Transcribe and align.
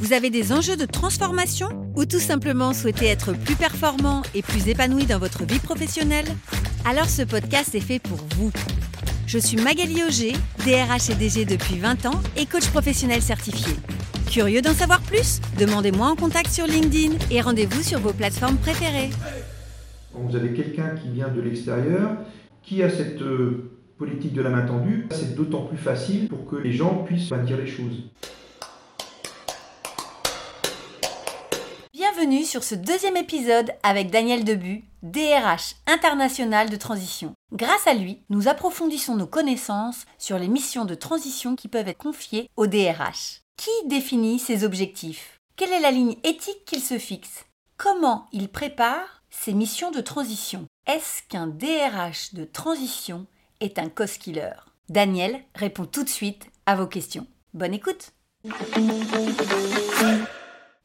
vous 0.00 0.14
avez 0.14 0.30
des 0.30 0.50
enjeux 0.50 0.78
de 0.78 0.86
transformation 0.86 1.68
ou 1.94 2.06
tout 2.06 2.18
simplement 2.18 2.72
souhaitez 2.72 3.04
être 3.06 3.34
plus 3.34 3.54
performant 3.54 4.22
et 4.34 4.40
plus 4.40 4.66
épanoui 4.66 5.04
dans 5.04 5.18
votre 5.18 5.44
vie 5.44 5.58
professionnelle? 5.58 6.24
Alors 6.86 7.04
ce 7.04 7.20
podcast 7.20 7.74
est 7.74 7.80
fait 7.80 7.98
pour 7.98 8.18
vous. 8.34 8.50
Je 9.26 9.38
suis 9.38 9.58
Magali 9.58 10.02
Auger, 10.02 10.32
DRH 10.64 11.10
et 11.10 11.14
DG 11.14 11.44
depuis 11.44 11.76
20 11.76 12.06
ans 12.06 12.18
et 12.38 12.46
coach 12.46 12.66
professionnel 12.68 13.20
certifié. 13.20 13.74
Curieux 14.30 14.62
d'en 14.62 14.72
savoir 14.72 15.02
plus? 15.02 15.42
Demandez-moi 15.58 16.06
en 16.06 16.16
contact 16.16 16.48
sur 16.48 16.66
LinkedIn 16.66 17.16
et 17.30 17.42
rendez-vous 17.42 17.82
sur 17.82 17.98
vos 17.98 18.14
plateformes 18.14 18.56
préférées. 18.56 19.10
Vous 20.14 20.34
avez 20.34 20.54
quelqu'un 20.54 20.94
qui 20.96 21.10
vient 21.10 21.28
de 21.28 21.42
l'extérieur, 21.42 22.16
qui 22.62 22.82
a 22.82 22.88
cette 22.88 23.20
euh, 23.20 23.70
politique 23.98 24.32
de 24.32 24.40
la 24.40 24.48
main 24.48 24.62
tendue, 24.62 25.06
c'est 25.10 25.36
d'autant 25.36 25.66
plus 25.66 25.76
facile 25.76 26.28
pour 26.28 26.46
que 26.46 26.56
les 26.56 26.72
gens 26.72 27.04
puissent 27.04 27.32
dire 27.44 27.58
les 27.58 27.66
choses. 27.66 28.04
Bienvenue 32.30 32.46
sur 32.46 32.62
ce 32.62 32.76
deuxième 32.76 33.16
épisode 33.16 33.72
avec 33.82 34.12
Daniel 34.12 34.44
Debu, 34.44 34.84
DRH 35.02 35.74
international 35.88 36.70
de 36.70 36.76
transition. 36.76 37.32
Grâce 37.52 37.88
à 37.88 37.94
lui, 37.94 38.22
nous 38.30 38.46
approfondissons 38.46 39.16
nos 39.16 39.26
connaissances 39.26 40.04
sur 40.16 40.38
les 40.38 40.46
missions 40.46 40.84
de 40.84 40.94
transition 40.94 41.56
qui 41.56 41.66
peuvent 41.66 41.88
être 41.88 41.98
confiées 41.98 42.48
au 42.56 42.68
DRH. 42.68 43.42
Qui 43.56 43.70
définit 43.86 44.38
ses 44.38 44.62
objectifs? 44.62 45.40
Quelle 45.56 45.72
est 45.72 45.80
la 45.80 45.90
ligne 45.90 46.18
éthique 46.22 46.64
qu'il 46.66 46.80
se 46.80 46.98
fixe? 46.98 47.46
Comment 47.76 48.28
il 48.30 48.48
prépare 48.48 49.24
ses 49.30 49.52
missions 49.52 49.90
de 49.90 50.00
transition? 50.00 50.66
Est-ce 50.86 51.24
qu'un 51.28 51.48
DRH 51.48 52.34
de 52.34 52.44
transition 52.44 53.26
est 53.58 53.76
un 53.76 53.88
cost 53.88 54.22
killer 54.22 54.52
Daniel 54.88 55.40
répond 55.56 55.84
tout 55.84 56.04
de 56.04 56.08
suite 56.08 56.46
à 56.66 56.76
vos 56.76 56.86
questions. 56.86 57.26
Bonne 57.54 57.74
écoute 57.74 58.12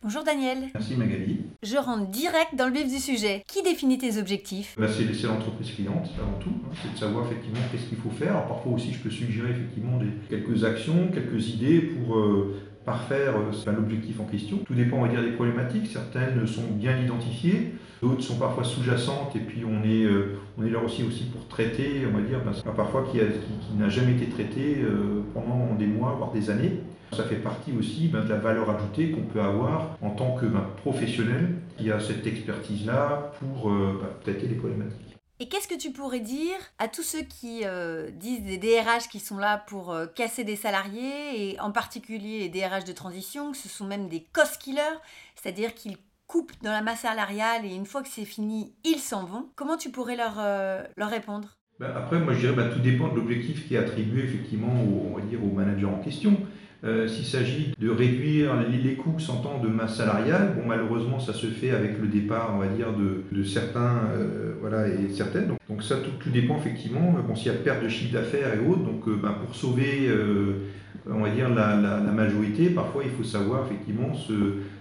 Bonjour 0.05 0.23
Daniel. 0.23 0.57
Merci 0.75 0.95
Magali. 0.97 1.39
Je 1.63 1.77
rentre 1.77 2.11
direct 2.11 2.49
dans 2.55 2.67
le 2.67 2.73
vif 2.73 2.87
du 2.93 2.99
sujet. 2.99 3.43
Qui 3.47 3.63
définit 3.63 3.97
tes 3.97 4.19
objectifs? 4.19 4.75
Bah, 4.77 4.85
c'est 4.87 5.03
l'entreprise 5.25 5.71
cliente 5.71 6.11
avant 6.21 6.37
tout, 6.39 6.51
hein. 6.63 6.75
c'est 6.79 6.93
de 6.93 6.97
savoir 6.99 7.25
effectivement 7.25 7.57
qu'est-ce 7.71 7.85
qu'il 7.89 7.97
faut 7.97 8.11
faire. 8.11 8.33
Alors, 8.33 8.45
parfois 8.45 8.73
aussi 8.73 8.93
je 8.93 8.99
peux 8.99 9.09
suggérer 9.09 9.49
effectivement 9.49 9.97
des, 9.97 10.05
quelques 10.29 10.63
actions, 10.63 11.07
quelques 11.11 11.49
idées 11.55 11.79
pour 11.81 12.17
euh, 12.19 12.55
parfaire 12.85 13.33
euh, 13.37 13.71
l'objectif 13.71 14.19
en 14.19 14.25
question. 14.25 14.57
Tout 14.63 14.75
dépend 14.75 14.97
on 14.97 15.01
va 15.01 15.07
dire 15.07 15.23
des 15.23 15.31
problématiques, 15.31 15.87
certaines 15.87 16.45
sont 16.45 16.67
bien 16.75 16.95
identifiées, 17.01 17.73
d'autres 18.03 18.21
sont 18.21 18.37
parfois 18.37 18.63
sous-jacentes 18.63 19.35
et 19.35 19.39
puis 19.39 19.63
on 19.65 19.83
est, 19.83 20.03
euh, 20.03 20.37
on 20.59 20.65
est 20.67 20.69
là 20.69 20.83
aussi, 20.85 21.01
aussi 21.01 21.23
pour 21.23 21.47
traiter, 21.47 22.03
on 22.07 22.15
va 22.15 22.21
dire, 22.21 22.41
bah, 22.45 22.51
parfois 22.75 23.07
qui, 23.11 23.19
a- 23.21 23.25
qui- 23.25 23.67
qui 23.71 23.73
n'a 23.79 23.89
jamais 23.89 24.11
été 24.11 24.27
traité 24.27 24.75
euh, 24.83 25.23
pendant 25.33 25.73
des 25.73 25.87
mois, 25.87 26.13
voire 26.15 26.31
des 26.31 26.51
années. 26.51 26.73
Ça 27.15 27.23
fait 27.23 27.35
partie 27.35 27.71
aussi 27.71 28.07
ben, 28.07 28.23
de 28.23 28.29
la 28.29 28.37
valeur 28.37 28.69
ajoutée 28.69 29.11
qu'on 29.11 29.21
peut 29.21 29.41
avoir 29.41 29.97
en 30.01 30.09
tant 30.09 30.35
que 30.35 30.45
ben, 30.45 30.67
professionnel 30.77 31.55
qui 31.77 31.91
a 31.91 31.99
cette 31.99 32.27
expertise-là 32.27 33.31
pour 33.39 33.69
euh, 33.69 34.01
ben, 34.01 34.09
traiter 34.21 34.47
les 34.47 34.55
problématiques. 34.55 35.15
Et 35.39 35.49
qu'est-ce 35.49 35.67
que 35.67 35.77
tu 35.77 35.91
pourrais 35.91 36.21
dire 36.21 36.55
à 36.79 36.87
tous 36.87 37.03
ceux 37.03 37.21
qui 37.21 37.61
euh, 37.65 38.09
disent 38.09 38.43
des 38.43 38.57
DRH 38.57 39.09
qui 39.09 39.19
sont 39.19 39.37
là 39.37 39.57
pour 39.67 39.91
euh, 39.91 40.05
casser 40.07 40.45
des 40.45 40.55
salariés, 40.55 41.51
et 41.51 41.59
en 41.59 41.71
particulier 41.71 42.39
les 42.39 42.49
DRH 42.49 42.85
de 42.85 42.93
transition, 42.93 43.51
que 43.51 43.57
ce 43.57 43.67
sont 43.67 43.85
même 43.85 44.07
des 44.07 44.25
cost 44.31 44.57
killers, 44.61 44.99
c'est-à-dire 45.35 45.73
qu'ils 45.73 45.97
coupent 46.27 46.53
dans 46.63 46.71
la 46.71 46.81
masse 46.81 47.01
salariale 47.01 47.65
et 47.65 47.75
une 47.75 47.85
fois 47.85 48.01
que 48.01 48.07
c'est 48.07 48.25
fini, 48.25 48.73
ils 48.85 48.99
s'en 48.99 49.25
vont. 49.25 49.49
Comment 49.55 49.75
tu 49.75 49.89
pourrais 49.89 50.15
leur, 50.15 50.35
euh, 50.39 50.83
leur 50.95 51.09
répondre? 51.09 51.57
Ben, 51.79 51.91
après, 51.93 52.19
moi 52.19 52.33
je 52.33 52.39
dirais 52.39 52.53
ben, 52.53 52.69
tout 52.69 52.79
dépend 52.79 53.09
de 53.09 53.15
l'objectif 53.15 53.67
qui 53.67 53.75
est 53.75 53.79
attribué 53.79 54.23
effectivement 54.23 54.73
au, 54.83 55.11
on 55.11 55.17
va 55.17 55.21
dire, 55.25 55.43
au 55.43 55.47
manager 55.47 55.93
en 55.93 55.99
question. 55.99 56.37
Euh, 56.85 57.07
S'il 57.07 57.25
s'agit 57.25 57.73
de 57.79 57.89
réduire 57.89 58.51
les, 58.69 58.93
coûts 58.93 59.19
s'entend 59.19 59.59
de 59.59 59.67
masse 59.67 59.97
salariale, 59.97 60.53
bon 60.55 60.67
malheureusement 60.67 61.19
ça 61.19 61.33
se 61.33 61.47
fait 61.47 61.71
avec 61.71 61.99
le 61.99 62.07
départ, 62.07 62.51
on 62.55 62.59
va 62.59 62.67
dire, 62.67 62.87
de, 62.93 63.43
certains, 63.43 64.01
euh, 64.15 64.53
voilà, 64.61 64.87
et 64.87 65.09
certaines. 65.09 65.47
Donc, 65.69 65.81
ça 65.81 65.95
tout, 65.97 66.29
dépend 66.29 66.57
effectivement. 66.57 67.15
Bon, 67.27 67.35
s'il 67.35 67.47
y 67.47 67.55
a 67.55 67.57
perte 67.57 67.83
de 67.83 67.89
chiffre 67.89 68.13
d'affaires 68.13 68.53
et 68.53 68.59
autres, 68.67 68.83
donc 68.83 69.07
euh, 69.07 69.17
ben, 69.21 69.33
pour 69.43 69.55
sauver, 69.55 70.07
euh, 70.07 70.67
on 71.09 71.21
va 71.21 71.29
dire 71.29 71.49
la, 71.49 71.75
majorité, 72.11 72.69
parfois 72.69 73.03
il 73.03 73.11
faut 73.11 73.23
savoir 73.23 73.65
effectivement 73.65 74.13
se, 74.13 74.33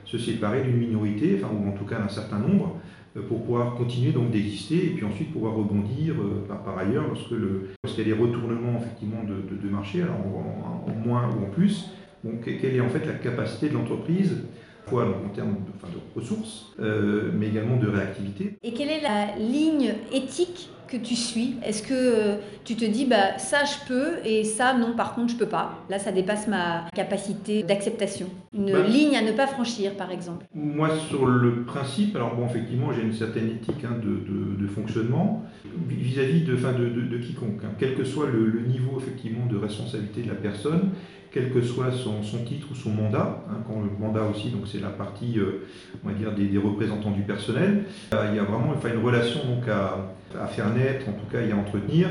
se 0.04 0.18
séparer 0.18 0.62
d'une 0.62 0.76
minorité, 0.76 1.40
ou 1.42 1.68
en 1.68 1.72
tout 1.72 1.84
cas 1.84 1.98
d'un 1.98 2.08
certain 2.08 2.38
nombre 2.38 2.76
euh, 2.76 2.78
pour 3.22 3.42
pouvoir 3.44 3.74
continuer 3.76 4.12
donc 4.12 4.30
d'exister 4.30 4.86
et 4.86 4.90
puis 4.90 5.04
ensuite 5.04 5.32
pouvoir 5.32 5.54
rebondir 5.54 6.14
euh, 6.20 6.44
par, 6.48 6.76
ailleurs 6.78 7.06
lorsque 7.06 7.30
le 7.30 7.68
lorsqu'il 7.84 8.08
y 8.08 8.12
a 8.12 8.14
des 8.14 8.20
retournements 8.20 8.78
effectivement 8.80 9.22
de, 9.24 9.68
marché, 9.68 10.02
alors 10.02 10.16
en, 10.16 10.92
moins 11.06 11.28
ou 11.28 11.44
en 11.44 11.50
plus. 11.50 11.90
Donc 12.24 12.40
que- 12.40 12.50
quelle 12.50 12.74
est 12.76 12.80
en 12.80 12.88
fait 12.88 13.06
la 13.06 13.14
capacité 13.14 13.68
de 13.68 13.74
l'entreprise, 13.74 14.44
fois 14.86 15.06
en 15.06 15.28
termes 15.28 15.54
de, 15.54 15.88
de 15.88 16.00
ressources, 16.14 16.72
euh, 16.80 17.30
mais 17.34 17.48
également 17.48 17.76
de 17.76 17.88
réactivité. 17.88 18.56
Et 18.62 18.72
quelle 18.72 18.90
est 18.90 19.00
la 19.02 19.36
ligne 19.36 19.94
éthique 20.12 20.70
que 20.98 21.04
tu 21.04 21.14
suis? 21.14 21.54
Est-ce 21.64 21.82
que 21.82 21.94
euh, 21.94 22.36
tu 22.64 22.76
te 22.76 22.84
dis, 22.84 23.04
bah, 23.06 23.38
ça 23.38 23.58
je 23.64 23.86
peux 23.88 24.08
et 24.24 24.44
ça 24.44 24.74
non, 24.74 24.94
par 24.96 25.14
contre 25.14 25.32
je 25.32 25.36
peux 25.36 25.46
pas? 25.46 25.78
Là, 25.90 25.98
ça 25.98 26.12
dépasse 26.12 26.46
ma 26.48 26.84
capacité 26.94 27.62
d'acceptation. 27.62 28.26
Une 28.56 28.72
Bah. 28.72 28.82
ligne 28.82 29.16
à 29.16 29.22
ne 29.22 29.32
pas 29.32 29.46
franchir, 29.46 29.94
par 29.96 30.10
exemple. 30.10 30.46
Moi, 30.54 30.90
sur 31.08 31.26
le 31.26 31.62
principe, 31.64 32.14
alors 32.16 32.34
bon, 32.36 32.46
effectivement, 32.46 32.92
j'ai 32.92 33.02
une 33.02 33.12
certaine 33.12 33.48
éthique 33.48 33.84
hein, 33.84 33.96
de, 34.02 34.08
de- 34.10 34.62
de 34.62 34.66
fonctionnement 34.68 35.44
vis-à-vis 35.88 36.42
de, 36.42 36.54
de- 36.54 37.08
de 37.08 37.18
quiconque, 37.18 37.60
hein. 37.64 37.70
quel 37.78 37.94
que 37.94 38.04
soit 38.04 38.26
le, 38.30 38.46
le 38.46 38.60
niveau 38.60 38.98
effectivement 39.00 39.46
de 39.46 39.56
responsabilité 39.56 40.22
de 40.22 40.28
la 40.28 40.34
personne, 40.34 40.90
quel 41.34 41.50
que 41.50 41.60
soit 41.60 41.90
son, 41.90 42.22
son 42.22 42.44
titre 42.44 42.68
ou 42.70 42.76
son 42.76 42.90
mandat. 42.90 43.42
hein. 43.50 43.56
quand 43.66 43.80
le 43.80 43.90
mandat 43.98 44.22
aussi, 44.22 44.50
donc 44.50 44.68
c'est 44.70 44.80
la 44.80 44.90
partie, 44.90 45.40
euh, 45.40 45.66
on 46.04 46.08
va 46.08 46.14
dire, 46.14 46.32
des, 46.32 46.56
représentants 46.56 47.10
du 47.10 47.22
personnel. 47.22 47.86
Euh, 48.14 48.28
il 48.30 48.36
y 48.36 48.38
a 48.38 48.44
vraiment 48.44 48.72
une 48.72 49.04
relation 49.04 49.40
donc 49.44 49.66
à, 49.68 50.14
à 50.40 50.46
faire 50.46 50.72
naître, 50.72 51.08
en 51.08 51.12
tout 51.12 51.26
cas, 51.32 51.40
et 51.40 51.50
à 51.50 51.56
entretenir. 51.56 52.08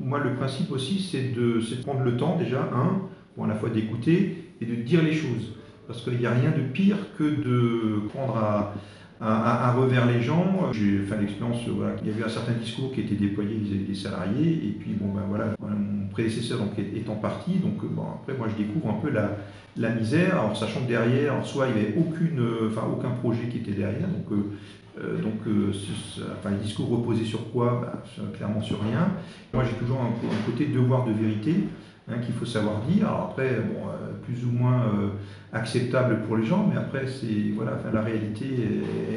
Moi, 0.00 0.18
le 0.18 0.34
principe 0.34 0.72
aussi, 0.72 0.98
c'est 1.00 1.32
de, 1.32 1.60
prendre 1.82 2.02
le 2.02 2.16
temps 2.16 2.36
déjà, 2.36 2.68
un, 2.74 3.02
pour 3.36 3.44
à 3.44 3.48
la 3.48 3.54
fois 3.54 3.70
d'écouter 3.70 4.50
et 4.60 4.66
de 4.66 4.74
dire 4.74 5.04
les 5.04 5.14
choses. 5.14 5.52
Parce 5.86 6.02
qu'il 6.02 6.18
n'y 6.18 6.26
a 6.26 6.32
rien 6.32 6.50
de 6.50 6.62
pire 6.72 6.96
que 7.16 7.22
de 7.22 8.08
prendre 8.08 8.36
à, 9.20 9.72
revers 9.72 10.06
les 10.06 10.20
gens. 10.20 10.72
J'ai 10.72 10.98
fait 10.98 11.20
l'expérience, 11.20 11.58
voilà, 11.68 11.94
il 12.02 12.10
y 12.10 12.12
a 12.12 12.18
eu 12.18 12.24
un 12.24 12.28
certain 12.28 12.54
discours 12.54 12.92
qui 12.92 13.02
été 13.02 13.14
déployé 13.14 13.54
vis-à-vis 13.54 13.84
des 13.84 13.94
salariés, 13.94 14.52
et 14.64 14.72
puis 14.72 14.94
bon 15.00 15.14
ben 15.14 15.22
voilà, 15.28 15.54
prédécesseur 16.14 16.58
donc 16.58 16.78
est, 16.78 17.08
en 17.08 17.16
partie, 17.16 17.58
donc 17.58 17.82
euh, 17.84 17.88
bon 17.90 18.04
après 18.14 18.38
moi 18.38 18.46
je 18.48 18.62
découvre 18.62 18.88
un 18.88 19.00
peu 19.00 19.10
la, 19.10 19.36
la 19.76 19.90
misère, 19.90 20.38
alors 20.38 20.56
sachant 20.56 20.80
que 20.80 20.88
derrière, 20.88 21.34
en 21.34 21.42
soi 21.42 21.66
il 21.68 21.74
n'y 21.74 21.86
avait 21.86 21.98
aucune, 21.98 22.40
euh, 22.40 22.70
enfin 22.70 22.86
aucun 22.90 23.10
projet 23.10 23.48
qui 23.50 23.58
était 23.58 23.72
derrière, 23.72 24.08
donc 24.08 24.30
euh, 24.30 24.52
euh, 25.00 25.20
donc, 25.20 25.40
discours 26.62 26.88
reposaient 26.88 27.24
sur 27.24 27.50
quoi? 27.50 27.80
Bah, 27.82 28.02
Clairement 28.36 28.62
sur 28.62 28.80
rien. 28.80 29.08
Moi, 29.52 29.64
j'ai 29.64 29.76
toujours 29.76 30.00
un, 30.00 30.12
côté 30.46 30.66
devoir 30.66 31.04
de 31.04 31.12
vérité 31.12 31.52
hein, 32.08 32.18
qu'il 32.24 32.32
faut 32.32 32.46
savoir 32.46 32.80
dire. 32.82 33.08
Alors 33.08 33.30
après, 33.30 33.56
bon, 33.56 33.88
plus 34.22 34.44
ou 34.44 34.52
moins 34.52 34.84
acceptable 35.52 36.20
pour 36.28 36.36
les 36.36 36.46
gens, 36.46 36.70
mais 36.70 36.78
après, 36.78 37.08
c'est 37.08 37.50
voilà, 37.56 37.72
la 37.92 38.02
réalité, 38.02 38.46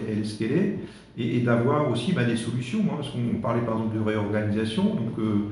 elle 0.09 0.17
est 0.17 0.23
ce 0.23 0.39
qu'elle 0.39 0.51
est. 0.51 0.79
Et, 1.19 1.39
d'avoir 1.39 1.89
aussi 1.89 2.13
bah, 2.13 2.23
des 2.23 2.37
solutions, 2.37 2.79
hein, 2.81 2.97
parce 2.97 3.09
qu'on 3.09 3.41
parlait 3.41 3.61
par 3.61 3.77
exemple 3.77 3.97
de 3.97 4.03
réorganisation, 4.03 4.83
donc 4.83 5.17
euh, 5.17 5.49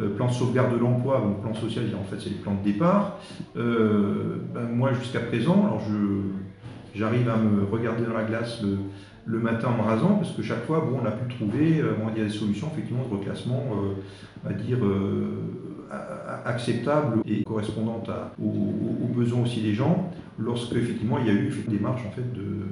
euh, 0.00 0.14
plan 0.14 0.28
de 0.28 0.32
sauvegarde 0.32 0.72
de 0.72 0.78
l'emploi, 0.78 1.20
plan 1.42 1.54
social, 1.54 1.84
en 2.00 2.04
fait, 2.04 2.20
c'est 2.20 2.30
le 2.30 2.36
plan 2.36 2.54
de 2.54 2.62
départ. 2.62 3.18
Euh, 3.56 4.36
ben, 4.54 4.68
moi, 4.68 4.92
jusqu'à 4.92 5.18
présent, 5.18 5.66
alors 5.66 5.82
j'arrive 6.94 7.28
à 7.28 7.36
me 7.36 7.64
regarder 7.64 8.04
dans 8.04 8.14
la 8.14 8.22
glace 8.22 8.62
le, 8.62 9.38
matin 9.40 9.68
en 9.68 9.82
me 9.82 9.88
rasant, 9.88 10.14
parce 10.14 10.30
que 10.32 10.42
chaque 10.42 10.64
fois, 10.66 10.86
bon, 10.88 11.00
on 11.02 11.06
a 11.06 11.10
pu 11.10 11.34
trouver, 11.34 11.82
des 12.14 12.28
solutions 12.28 12.68
effectivement 12.72 13.04
de 13.04 13.16
reclassement, 13.16 13.64
dire, 14.64 14.78
acceptables 16.44 17.22
et 17.26 17.42
correspondantes 17.42 18.08
aux, 18.40 19.08
besoins 19.14 19.42
aussi 19.42 19.60
des 19.60 19.74
gens, 19.74 20.12
lorsque 20.38 20.76
effectivement 20.76 21.18
il 21.18 21.26
y 21.26 21.30
a 21.30 21.32
eu 21.32 21.52
une 21.66 21.72
démarche 21.72 22.02
en 22.06 22.10
fait 22.12 22.32
de. 22.32 22.68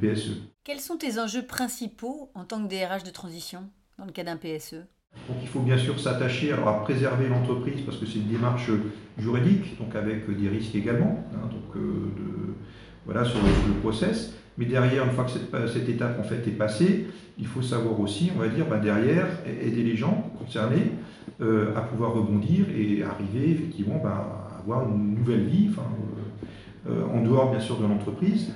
PSE. 0.00 0.57
Quels 0.68 0.80
sont 0.80 0.98
tes 0.98 1.18
enjeux 1.18 1.46
principaux 1.46 2.30
en 2.34 2.44
tant 2.44 2.62
que 2.62 2.68
DRH 2.68 3.02
de 3.02 3.08
transition 3.08 3.60
dans 3.98 4.04
le 4.04 4.12
cas 4.12 4.22
d'un 4.22 4.36
PSE 4.36 4.84
Donc 5.26 5.38
il 5.40 5.48
faut 5.48 5.60
bien 5.60 5.78
sûr 5.78 5.98
s'attacher 5.98 6.52
à 6.52 6.72
préserver 6.84 7.26
l'entreprise 7.26 7.80
parce 7.86 7.96
que 7.96 8.04
c'est 8.04 8.18
une 8.18 8.28
démarche 8.28 8.70
juridique, 9.16 9.78
donc 9.78 9.96
avec 9.96 10.28
des 10.28 10.46
risques 10.46 10.74
également, 10.74 11.24
hein, 11.32 11.48
donc, 11.50 11.74
euh, 11.74 12.12
voilà, 13.06 13.24
sur 13.24 13.38
le, 13.38 13.80
process. 13.80 14.34
Mais 14.58 14.66
derrière, 14.66 15.06
une 15.06 15.12
fois 15.12 15.24
que 15.24 15.30
cette, 15.68 15.88
étape 15.88 16.20
en 16.20 16.22
fait 16.22 16.46
est 16.46 16.58
passée, 16.58 17.06
il 17.38 17.46
faut 17.46 17.62
savoir 17.62 17.98
aussi, 17.98 18.30
on 18.36 18.38
va 18.38 18.48
dire, 18.48 18.66
bah, 18.66 18.76
derrière, 18.76 19.26
aider 19.46 19.82
les 19.82 19.96
gens 19.96 20.30
concernés 20.38 20.92
euh, 21.40 21.74
à 21.76 21.80
pouvoir 21.80 22.12
rebondir 22.12 22.66
et 22.76 23.02
arriver 23.02 23.52
effectivement 23.52 24.02
bah, 24.04 24.50
à 24.52 24.58
avoir 24.58 24.86
une 24.86 25.14
nouvelle 25.14 25.46
vie, 25.46 25.70
euh, 26.90 27.06
en 27.06 27.22
dehors 27.22 27.52
bien 27.52 27.60
sûr 27.60 27.78
de 27.78 27.86
l'entreprise, 27.86 28.52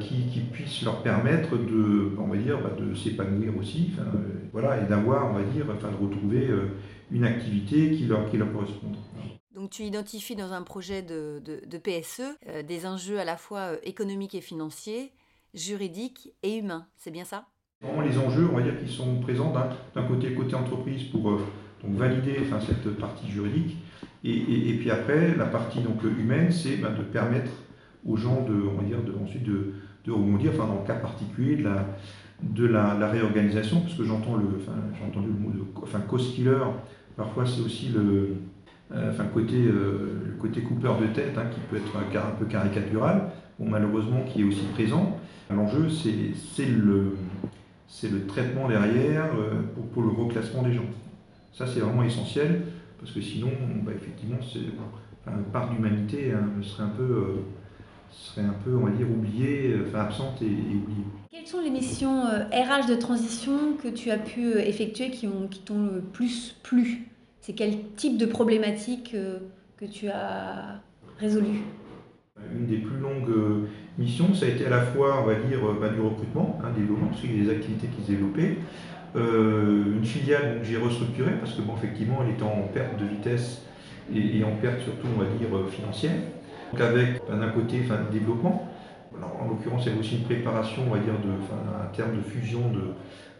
qui, 0.00 0.26
qui, 0.32 0.40
puisse 0.40 0.82
leur 0.82 1.02
permettre 1.02 1.56
de, 1.56 2.12
on 2.18 2.26
va 2.26 2.36
dire, 2.36 2.60
bah, 2.60 2.70
de 2.78 2.94
s'épanouir 2.94 3.56
aussi, 3.56 3.92
voilà, 4.52 4.82
et 4.82 4.88
d'avoir, 4.88 5.30
on 5.30 5.34
va 5.34 5.42
dire, 5.42 5.66
enfin, 5.70 5.90
de 5.90 6.04
retrouver 6.04 6.48
une 7.10 7.24
activité 7.24 7.92
qui 7.92 8.06
leur, 8.06 8.30
qui 8.30 8.36
leur 8.36 8.52
corresponde. 8.52 8.96
Donc 9.58 9.70
tu 9.70 9.82
identifies 9.82 10.36
dans 10.36 10.52
un 10.52 10.62
projet 10.62 11.02
de, 11.02 11.42
de, 11.44 11.78
PSE 11.78 12.20
euh, 12.48 12.62
des 12.62 12.86
enjeux 12.86 13.18
à 13.18 13.24
la 13.24 13.36
fois 13.36 13.72
euh, 13.72 13.76
économiques 13.82 14.36
et 14.36 14.40
financiers, 14.40 15.10
juridiques 15.52 16.32
et 16.44 16.58
humains, 16.58 16.86
c'est 16.96 17.10
bien 17.10 17.24
ça? 17.24 17.46
Vraiment 17.80 18.02
les 18.02 18.16
enjeux, 18.18 18.48
on 18.52 18.56
va 18.56 18.62
dire, 18.62 18.78
qui 18.78 18.88
sont 18.88 19.18
présents 19.20 19.52
d'un 19.52 20.02
côté 20.04 20.32
côté 20.34 20.54
entreprise 20.54 21.02
pour 21.04 21.30
euh, 21.30 21.40
donc 21.82 21.96
valider 21.96 22.36
enfin, 22.42 22.60
cette 22.60 22.88
partie 22.98 23.28
juridique, 23.28 23.76
et, 24.22 24.70
et, 24.70 24.74
puis 24.78 24.92
après 24.92 25.34
la 25.34 25.46
partie 25.46 25.80
donc 25.80 26.04
humaine, 26.04 26.52
c'est 26.52 26.76
ben, 26.76 26.90
de 26.90 27.02
permettre 27.02 27.50
aux 28.06 28.16
gens 28.16 28.44
de, 28.44 28.54
on 28.54 28.80
va 28.80 28.84
dire, 28.84 29.02
de, 29.02 29.12
ensuite 29.22 29.44
de, 29.44 29.74
de 30.04 30.12
rebondir, 30.12 30.52
enfin 30.54 30.66
dans 30.66 30.80
le 30.80 30.86
cas 30.86 30.94
particulier 30.94 31.56
de 31.56 31.64
la, 31.64 31.86
de 32.42 32.66
la, 32.66 33.08
réorganisation, 33.08 33.80
parce 33.80 33.94
que 33.94 34.04
j'entends 34.04 34.36
le, 34.36 34.44
enfin, 34.60 34.76
j'ai 34.98 35.04
entendu 35.04 35.28
le 35.28 35.38
mot 35.38 35.50
de, 35.50 35.60
enfin, 35.82 36.00
cost 36.00 36.34
killer, 36.34 36.58
parfois 37.16 37.44
c'est 37.46 37.60
aussi 37.60 37.88
le, 37.88 38.36
euh, 38.94 39.10
enfin 39.10 39.24
côté, 39.24 39.56
euh, 39.66 40.36
côté 40.40 40.62
coupeur 40.62 40.98
de 41.00 41.06
tête, 41.08 41.36
hein, 41.36 41.46
qui 41.52 41.60
peut 41.68 41.76
être 41.76 41.96
un, 41.96 42.30
peu 42.38 42.46
caricatural, 42.46 43.30
bon, 43.58 43.68
malheureusement 43.68 44.22
qui 44.22 44.42
est 44.42 44.44
aussi 44.44 44.64
présent. 44.74 45.18
L'enjeu, 45.50 45.88
c'est 45.88 46.66
le, 46.66 47.16
le 48.02 48.26
traitement 48.26 48.68
derrière 48.68 49.26
euh, 49.36 49.62
pour, 49.74 49.86
pour, 49.88 50.02
le 50.02 50.08
reclassement 50.08 50.62
des 50.62 50.74
gens. 50.74 50.86
Ça, 51.52 51.66
c'est 51.66 51.80
vraiment 51.80 52.02
essentiel, 52.02 52.62
parce 53.00 53.12
que 53.12 53.20
sinon, 53.20 53.50
bah, 53.82 53.92
effectivement, 53.94 54.38
enfin, 54.38 55.36
une 55.36 55.52
part 55.52 55.70
d'humanité 55.70 56.32
hein, 56.32 56.48
serait 56.62 56.84
un 56.84 56.92
peu 56.96 57.40
serait 58.10 58.46
un 58.46 58.54
peu, 58.64 58.76
on 58.76 58.86
va 58.86 58.90
dire, 58.90 59.10
oubliée, 59.10 59.76
enfin 59.86 60.00
absente 60.00 60.42
et, 60.42 60.46
et 60.46 60.76
oubliée. 60.76 61.04
Quelles 61.30 61.46
sont 61.46 61.60
les 61.60 61.70
missions 61.70 62.22
RH 62.24 62.88
de 62.88 62.94
transition 62.94 63.74
que 63.82 63.88
tu 63.88 64.10
as 64.10 64.18
pu 64.18 64.58
effectuer 64.58 65.10
qui 65.10 65.26
t'ont 65.26 65.48
qui 65.48 65.62
le 65.94 66.00
plus 66.00 66.56
plu? 66.62 67.08
C'est 67.48 67.54
quel 67.54 67.78
type 67.96 68.18
de 68.18 68.26
problématique 68.26 69.12
euh, 69.14 69.38
que 69.78 69.86
tu 69.86 70.08
as 70.08 70.82
résolu? 71.18 71.60
Une 72.54 72.66
des 72.66 72.76
plus 72.76 72.98
longues 72.98 73.30
euh, 73.30 73.68
missions, 73.96 74.34
ça 74.34 74.44
a 74.44 74.50
été 74.50 74.66
à 74.66 74.68
la 74.68 74.82
fois, 74.82 75.22
on 75.22 75.26
va 75.26 75.34
dire, 75.36 75.66
euh, 75.66 75.78
bah, 75.80 75.88
du 75.88 75.98
recrutement, 75.98 76.58
hein, 76.62 76.68
développement, 76.76 77.06
parce 77.06 77.22
qu'il 77.22 77.38
y 77.38 77.40
a 77.40 77.44
des 77.44 77.50
activités 77.50 77.86
qui 77.86 78.02
se 78.02 78.08
développaient. 78.08 78.58
une 79.14 80.04
filiale 80.04 80.58
que 80.60 80.66
j'ai 80.66 80.76
restructurée 80.76 81.38
parce 81.40 81.54
que, 81.54 81.62
bon, 81.62 81.72
effectivement, 81.78 82.18
elle 82.22 82.34
était 82.34 82.42
en 82.42 82.68
perte 82.70 82.98
de 82.98 83.06
vitesse 83.06 83.62
et, 84.14 84.44
en 84.44 84.54
perte 84.56 84.82
surtout, 84.82 85.06
on 85.16 85.18
va 85.18 85.24
dire, 85.24 85.48
financière. 85.70 86.20
Donc 86.72 86.80
avec, 86.80 87.22
d'un 87.28 87.48
côté, 87.48 87.80
enfin, 87.84 88.00
développement. 88.12 88.68
en 89.14 89.48
l'occurrence, 89.48 89.82
il 89.84 89.88
y 89.88 89.90
avait 89.92 90.00
aussi 90.00 90.16
une 90.16 90.24
préparation, 90.24 90.82
on 90.88 90.94
va 90.94 90.98
dire, 90.98 91.14
de, 91.14 91.30
un 91.30 91.94
terme 91.94 92.16
de 92.16 92.22
fusion 92.22 92.60
de, 92.70 92.92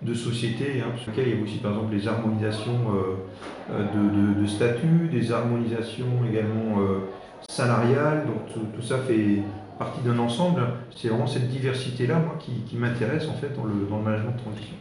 de 0.02 0.14
sociétés, 0.14 0.80
hein, 0.80 0.92
sur 0.96 1.10
lesquelles 1.10 1.28
il 1.28 1.36
y 1.36 1.40
a 1.40 1.42
aussi 1.42 1.58
par 1.58 1.72
exemple 1.72 1.94
les 1.94 2.06
harmonisations 2.06 2.78
euh, 2.94 3.72
euh, 3.72 4.34
de, 4.34 4.40
de, 4.40 4.46
statut, 4.46 5.08
des 5.10 5.32
harmonisations 5.32 6.25
également 6.28 6.80
euh, 6.80 7.00
salariales, 7.48 8.26
donc 8.26 8.70
tout, 8.75 8.82
ça 8.82 8.98
fait 8.98 9.42
partie 9.78 10.00
d'un 10.02 10.19
ensemble. 10.19 10.62
C'est 10.94 11.08
vraiment 11.08 11.26
cette 11.26 11.48
diversité-là 11.48 12.22
qui, 12.38 12.52
qui 12.69 12.76
m'intéresse 12.76 13.28
en 13.28 13.34
fait 13.34 13.54
dans 13.56 13.64
le, 13.64 13.86
dans 13.88 13.98
le 13.98 14.04
management 14.04 14.32
de 14.32 14.40
transition. 14.40 14.76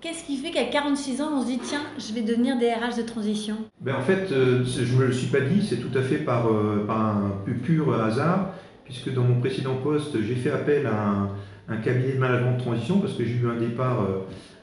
Qu'est-ce 0.00 0.24
qui 0.24 0.36
fait 0.36 0.52
qu'à 0.52 0.64
46 0.64 1.20
ans, 1.22 1.30
on 1.38 1.42
se 1.42 1.46
dit 1.46 1.58
tiens, 1.58 1.82
je 1.98 2.14
vais 2.14 2.22
devenir 2.22 2.56
DRH 2.56 2.96
de 2.96 3.02
transition? 3.02 3.56
Ben, 3.80 3.96
En 3.96 4.00
fait, 4.00 4.28
je 4.28 4.94
ne 4.94 4.98
me 4.98 5.06
le 5.06 5.12
suis 5.12 5.26
pas 5.26 5.40
dit, 5.40 5.60
c'est 5.66 5.78
tout 5.78 5.96
à 5.98 6.02
fait 6.02 6.18
par, 6.18 6.48
par 6.86 7.16
un 7.16 7.32
pur 7.64 7.92
hasard, 8.00 8.54
puisque 8.84 9.12
dans 9.12 9.24
mon 9.24 9.40
précédent 9.40 9.74
poste, 9.82 10.22
j'ai 10.22 10.36
fait 10.36 10.52
appel 10.52 10.86
à 10.86 11.28
un, 11.68 11.76
cabinet 11.78 12.12
de 12.12 12.18
management 12.18 12.56
de 12.56 12.60
transition 12.60 13.00
parce 13.00 13.14
que 13.14 13.24
j'ai 13.24 13.34
eu 13.34 13.48
un 13.48 13.56
départ 13.58 14.06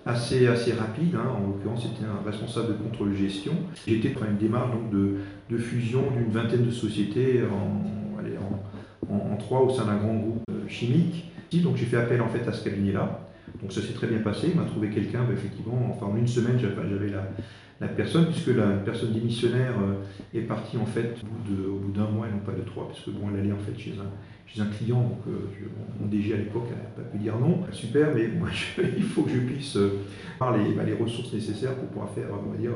assez, 0.06 0.48
assez 0.48 0.72
rapide. 0.72 1.16
Hein. 1.16 1.28
En 1.38 1.48
l'occurrence, 1.48 1.84
c'était 1.84 2.06
un 2.06 2.26
responsable 2.26 2.70
de 2.70 2.84
contrôle 2.84 3.14
gestion. 3.14 3.54
J'étais 3.86 4.10
dans 4.10 4.26
une 4.26 4.38
démarche 4.38 4.72
donc, 4.72 4.90
de, 4.90 5.18
de 5.50 5.58
fusion 5.58 6.04
d'une 6.16 6.32
vingtaine 6.32 6.66
de 6.66 6.72
sociétés 6.72 7.42
en, 7.44 8.20
allez, 8.20 8.38
en, 8.38 9.34
en, 9.34 9.36
trois 9.38 9.62
au 9.62 9.70
sein 9.70 9.86
d'un 9.86 9.98
grand 9.98 10.16
groupe 10.16 10.44
euh, 10.50 10.68
chimique. 10.68 11.32
Donc 11.64 11.78
j'ai 11.78 11.86
fait 11.86 11.96
appel 11.96 12.22
en 12.22 12.28
fait 12.28 12.46
à 12.48 12.52
ce 12.52 12.64
cabinet-là. 12.66 13.22
Donc 13.62 13.72
ça 13.72 13.82
s'est 13.82 13.94
très 13.94 14.08
bien 14.08 14.20
passé. 14.20 14.50
Il 14.54 14.60
m'a 14.60 14.66
trouvé 14.66 14.90
quelqu'un, 14.90 15.24
bah, 15.24 15.34
effectivement, 15.34 15.90
enfin 15.90 16.08
en 16.08 16.18
une 16.18 16.28
semaine, 16.28 16.60
j'avais 16.60 17.10
la, 17.10 17.30
la 17.82 17.88
personne, 17.88 18.26
puisque 18.28 18.56
la 18.56 18.68
personne 18.84 19.12
démissionnaire 19.12 19.74
euh, 19.82 20.38
est 20.38 20.44
partie 20.44 20.78
en 20.78 20.86
fait 20.86 21.16
au 21.68 21.78
bout 21.78 21.92
d'un 21.92 22.08
mois 22.08 22.28
et 22.28 22.32
non 22.32 22.40
pas 22.40 22.54
de 22.54 22.62
trois, 22.62 22.90
puisque 22.90 23.10
bon, 23.10 23.28
elle 23.34 23.42
allait 23.42 23.52
en 23.52 23.60
fait 23.60 23.78
chez 23.78 23.92
un, 23.92 24.10
chez 24.48 24.62
un 24.62 24.68
client, 24.68 25.02
donc 25.02 25.20
euh, 25.28 25.68
mon 26.00 26.08
DG 26.08 26.34
à 26.34 26.38
l'époque 26.38 26.70
n'a 26.70 27.04
pas 27.04 27.10
pu 27.10 27.18
dire 27.18 27.38
non. 27.38 27.62
Super, 27.72 28.14
mais 28.16 28.28
moi 28.28 28.50
il 28.98 29.04
faut 29.04 29.24
que 29.24 29.32
je 29.32 29.40
puisse 29.40 29.78
avoir 30.40 30.58
les, 30.58 30.74
bah, 30.74 30.84
les, 30.86 30.94
ressources 30.94 31.34
nécessaires 31.34 31.76
pour 31.76 31.88
pouvoir 31.88 32.10
faire, 32.12 32.28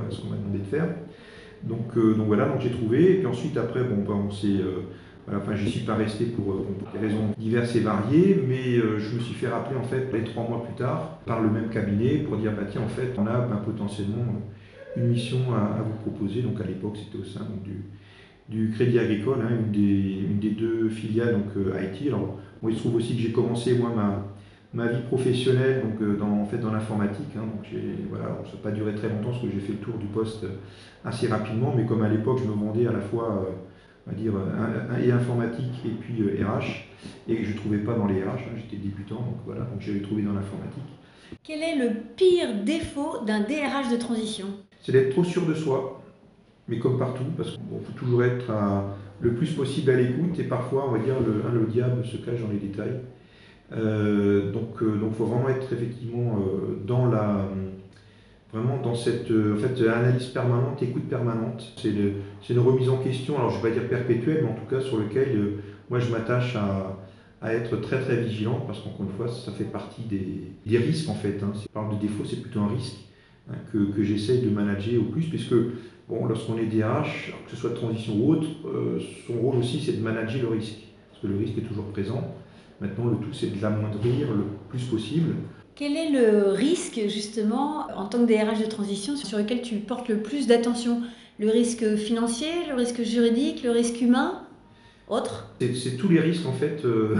ce 0.09 0.21
qu'on 0.21 0.29
m'a 0.29 0.37
demandé 0.37 0.59
de 0.59 0.63
faire. 0.63 0.87
Donc, 1.63 1.97
euh, 1.97 2.13
donc 2.15 2.27
voilà, 2.27 2.47
donc 2.47 2.61
j'ai 2.61 2.71
trouvé, 2.71 3.11
et 3.11 3.15
puis 3.15 3.27
ensuite 3.27 3.57
après, 3.57 3.83
bon, 3.83 4.03
bah, 4.07 4.13
on 4.13 4.31
s'est 4.31 4.61
voilà, 5.29 5.43
enfin, 5.43 5.55
suis 5.55 5.81
pas 5.81 5.95
resté 5.95 6.25
pour, 6.25 6.65
des 6.93 6.99
raisons 6.99 7.33
diverses 7.37 7.75
et 7.75 7.81
variées, 7.81 8.43
mais 8.47 8.75
je 8.75 9.15
me 9.15 9.19
suis 9.19 9.35
fait 9.35 9.47
rappeler 9.47 9.77
en 9.77 9.83
fait 9.83 10.07
les 10.11 10.23
trois 10.23 10.47
mois 10.47 10.63
plus 10.63 10.75
tard 10.75 11.19
par 11.25 11.41
le 11.41 11.49
même 11.49 11.69
cabinet 11.69 12.17
pour 12.17 12.37
dire 12.37 12.51
bah 12.51 12.63
tiens 12.69 12.81
en 12.81 12.87
fait 12.87 13.13
on 13.17 13.27
a 13.27 13.39
bah, 13.39 13.61
potentiellement 13.63 14.25
une 14.97 15.07
mission 15.07 15.39
à, 15.53 15.81
vous 15.81 16.09
proposer. 16.09 16.41
Donc 16.41 16.59
à 16.61 16.65
l'époque, 16.65 16.97
c'était 16.97 17.21
au 17.21 17.25
sein 17.25 17.45
du, 17.63 18.71
Crédit 18.73 18.97
Agricole, 18.99 19.39
hein, 19.43 19.51
une, 19.51 20.39
des, 20.39 20.49
deux 20.49 20.89
filiales 20.89 21.33
donc 21.33 21.55
euh, 21.57 21.81
IT. 21.81 22.07
Alors, 22.07 22.39
il 22.67 22.73
se 22.73 22.79
trouve 22.79 22.95
aussi 22.95 23.15
que 23.15 23.21
j'ai 23.21 23.31
commencé 23.31 23.75
moi 23.75 23.91
ma, 24.73 24.87
vie 24.87 25.01
professionnelle 25.07 25.83
donc 25.83 26.01
euh, 26.01 26.17
dans, 26.17 26.41
en 26.41 26.45
fait 26.45 26.57
dans 26.57 26.71
l'informatique. 26.71 27.29
Hein, 27.37 27.41
donc 27.41 27.67
voilà, 28.09 28.39
ça 28.45 28.57
n'a 28.57 28.63
pas 28.63 28.71
duré 28.71 28.95
très 28.95 29.09
longtemps 29.09 29.29
parce 29.29 29.43
que 29.43 29.49
j'ai 29.53 29.59
fait 29.59 29.73
le 29.73 29.79
tour 29.79 29.97
du 29.97 30.07
poste 30.07 30.45
assez 31.05 31.27
rapidement, 31.27 31.73
mais 31.75 31.85
comme 31.85 32.01
à 32.01 32.09
l'époque 32.09 32.39
je 32.43 32.49
me 32.49 32.53
vendais 32.53 32.87
à 32.87 32.91
la 32.91 33.01
fois 33.01 33.45
euh, 33.47 33.51
on 34.09 34.15
va 34.15 34.21
dire 34.21 34.33
et 35.05 35.11
informatique 35.11 35.85
et 35.85 35.89
puis 35.89 36.43
RH 36.43 36.87
et 37.27 37.37
que 37.37 37.43
je 37.43 37.53
ne 37.53 37.57
trouvais 37.57 37.77
pas 37.77 37.93
dans 37.93 38.07
les 38.07 38.23
RH, 38.23 38.27
hein, 38.27 38.57
j'étais 38.57 38.81
débutant 38.81 39.15
donc 39.15 39.37
voilà, 39.45 39.61
donc 39.61 39.79
j'avais 39.79 40.01
trouvé 40.01 40.23
dans 40.23 40.33
l'informatique. 40.33 40.83
Quel 41.43 41.61
est 41.61 41.75
le 41.75 41.95
pire 42.15 42.63
défaut 42.65 43.23
d'un 43.25 43.41
DRH 43.41 43.91
de 43.91 43.97
transition? 43.97 44.47
C'est 44.81 44.91
d'être 44.91 45.11
trop 45.11 45.23
sûr 45.23 45.45
de 45.45 45.53
soi, 45.53 46.01
mais 46.67 46.79
comme 46.79 46.97
partout, 46.97 47.23
parce 47.37 47.51
qu'il 47.51 47.59
faut 47.59 47.93
toujours 47.97 48.23
être 48.23 48.51
le 49.21 49.33
plus 49.33 49.51
possible 49.51 49.91
à 49.91 49.95
l'écoute, 49.95 50.39
et 50.39 50.43
parfois, 50.43 50.87
on 50.87 50.91
va 50.91 50.99
dire, 50.99 51.19
le, 51.19 51.43
hein, 51.45 51.51
le 51.53 51.65
diable 51.65 52.05
se 52.05 52.17
cache 52.17 52.41
dans 52.41 52.51
les 52.51 52.59
détails. 52.59 52.99
Euh, 53.71 54.51
donc, 54.51 54.77
il 54.81 54.87
euh, 54.87 55.11
faut 55.11 55.25
vraiment 55.25 55.49
être 55.49 55.71
effectivement 55.73 56.37
euh, 56.39 56.79
dans 56.85 57.05
la 57.05 57.47
vraiment 58.53 58.81
dans 58.81 58.95
cette 58.95 59.29
en 59.31 59.57
fait, 59.57 59.87
analyse 59.87 60.27
permanente, 60.27 60.81
écoute 60.81 61.07
permanente. 61.09 61.73
C'est 61.77 62.53
une 62.53 62.59
remise 62.59 62.89
en 62.89 62.97
question, 62.97 63.37
alors 63.37 63.51
je 63.51 63.57
ne 63.57 63.61
vais 63.61 63.69
pas 63.69 63.79
dire 63.79 63.89
perpétuelle, 63.89 64.39
mais 64.43 64.49
en 64.49 64.55
tout 64.55 64.69
cas 64.69 64.81
sur 64.81 64.97
lequel 64.97 65.53
moi 65.89 65.99
je 65.99 66.11
m'attache 66.11 66.55
à, 66.55 66.97
à, 67.41 67.53
être 67.53 67.77
très 67.77 68.01
très 68.01 68.17
vigilant, 68.17 68.63
parce 68.65 68.79
qu'encore 68.79 69.05
une 69.05 69.11
fois, 69.11 69.27
ça 69.27 69.51
fait 69.51 69.65
partie 69.65 70.01
des, 70.01 70.51
des 70.65 70.77
risques 70.77 71.09
en 71.09 71.15
fait. 71.15 71.39
Si 71.55 71.67
on 71.69 71.73
parle 71.73 71.95
de 71.95 72.01
défaut, 72.01 72.25
c'est 72.25 72.41
plutôt 72.41 72.61
un 72.61 72.69
risque. 72.69 72.97
Hein, 73.49 73.55
que, 73.71 73.91
que 73.91 74.03
j'essaye 74.03 74.41
de 74.41 74.49
manager 74.49 75.01
au 75.01 75.05
plus, 75.05 75.23
puisque 75.23 75.55
bon, 76.07 76.25
lorsqu'on 76.25 76.57
est 76.57 76.65
DRH, 76.65 77.33
que 77.45 77.51
ce 77.51 77.57
soit 77.57 77.71
de 77.71 77.75
transition 77.75 78.13
ou 78.15 78.31
autre, 78.33 78.47
euh, 78.67 78.99
son 79.25 79.33
rôle 79.39 79.57
aussi 79.57 79.79
c'est 79.79 79.93
de 79.93 80.03
manager 80.03 80.43
le 80.43 80.57
risque, 80.57 80.77
parce 81.09 81.21
que 81.21 81.27
le 81.27 81.37
risque 81.37 81.57
est 81.57 81.67
toujours 81.67 81.85
présent. 81.85 82.35
Maintenant, 82.79 83.05
le 83.05 83.17
tout 83.17 83.33
c'est 83.33 83.55
de 83.55 83.61
l'amoindrir 83.61 84.27
le 84.31 84.43
plus 84.69 84.83
possible. 84.85 85.35
Quel 85.79 85.95
est 85.95 86.09
le 86.09 86.49
risque 86.49 86.99
justement 87.07 87.87
en 87.95 88.03
tant 88.03 88.25
que 88.25 88.25
DRH 88.25 88.59
de 88.59 88.65
transition 88.65 89.15
sur 89.15 89.37
lequel 89.37 89.61
tu 89.61 89.75
portes 89.75 90.09
le 90.09 90.17
plus 90.17 90.45
d'attention? 90.45 90.99
Le 91.39 91.49
risque 91.49 91.95
financier, 91.95 92.49
le 92.67 92.75
risque 92.75 93.01
juridique, 93.01 93.63
le 93.63 93.71
risque 93.71 94.01
humain? 94.01 94.41
Autre? 95.07 95.55
C'est 95.61 95.95
tous 95.95 96.09
les 96.09 96.19
risques 96.19 96.45
en 96.45 96.51
fait 96.51 96.83
euh, 96.83 97.15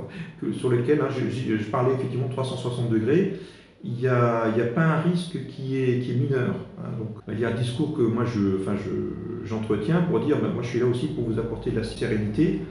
sur 0.58 0.70
lesquels 0.70 1.02
hein, 1.02 1.08
je, 1.10 1.62
parlais 1.64 1.92
effectivement 1.92 2.28
360 2.28 2.88
degrés 2.88 3.38
il 3.84 3.92
n'y 3.92 4.08
a, 4.08 4.50
pas 4.74 4.84
un 4.84 5.00
risque 5.02 5.46
qui 5.46 5.76
est, 5.76 6.14
mineur. 6.14 6.54
Hein. 6.78 6.88
donc, 6.98 7.22
il 7.30 7.38
y 7.38 7.44
a 7.44 7.50
un 7.50 7.54
discours 7.54 7.94
que 7.94 8.00
moi 8.00 8.24
j'entretiens 9.44 10.00
pour 10.00 10.20
dire 10.20 10.40
ben, 10.40 10.48
moi 10.48 10.62
je 10.62 10.68
suis 10.68 10.80
là 10.80 10.86
aussi 10.86 11.08
pour 11.08 11.24
vous 11.24 11.38
apporter 11.38 11.72
de 11.72 11.76
la 11.76 11.84
sérénité. 11.84 12.62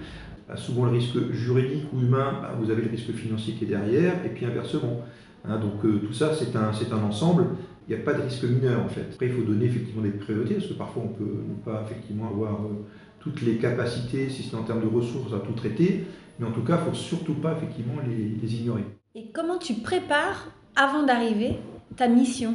Bah, 0.48 0.56
souvent 0.56 0.86
le 0.86 0.92
risque 0.92 1.32
juridique 1.32 1.84
ou 1.94 2.00
humain, 2.00 2.40
bah, 2.42 2.56
vous 2.58 2.72
avez 2.72 2.82
le 2.82 2.90
risque 2.90 3.12
financier 3.12 3.54
qui 3.54 3.66
est 3.66 3.68
derrière, 3.68 4.14
et 4.26 4.30
puis 4.30 4.46
inversement. 4.46 5.04
Hein. 5.46 5.60
donc 5.60 5.84
euh, 5.86 6.00
tout 6.06 6.14
ça 6.14 6.34
c'est 6.34 6.56
un, 6.56 6.74
c'est 6.74 6.92
un 6.92 7.04
ensemble. 7.04 7.46
Il 7.88 7.96
n'y 7.96 8.02
a 8.02 8.04
pas 8.04 8.14
de 8.14 8.22
risque 8.22 8.44
mineur 8.44 8.84
en 8.84 8.90
fait. 8.90 9.06
Après 9.14 9.28
il 9.28 9.34
faut 9.34 9.44
donner 9.44 9.66
effectivement 9.66 10.04
des 10.04 10.12
priorités 10.12 10.56
parce 10.56 10.68
que 10.68 10.74
parfois 10.74 11.04
on 11.06 11.10
peut 11.10 11.24
ne 11.24 11.56
pas 11.64 11.84
effectivement 11.86 12.28
avoir 12.28 12.54
euh, 12.54 12.86
toutes 13.20 13.42
les 13.42 13.58
capacités, 13.58 14.30
si 14.30 14.44
c'est 14.44 14.56
en 14.56 14.64
termes 14.64 14.82
de 14.82 14.88
ressources, 14.88 15.34
à 15.34 15.40
tout 15.40 15.54
traiter. 15.54 16.06
Mais 16.40 16.46
en 16.46 16.52
tout 16.52 16.62
cas, 16.62 16.78
il 16.82 16.86
ne 16.86 16.92
faut 16.92 16.96
surtout 16.96 17.34
pas 17.34 17.54
effectivement 17.54 17.96
les, 18.06 18.56
ignorer. 18.56 18.84
Et 19.16 19.26
comment 19.34 19.58
tu 19.58 19.74
prépares, 19.76 20.52
avant 20.76 21.04
d'arriver, 21.04 21.58
ta 21.96 22.08
mission, 22.08 22.54